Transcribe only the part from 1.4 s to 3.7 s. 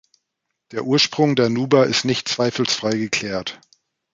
Nuba ist nicht zweifelsfrei geklärt.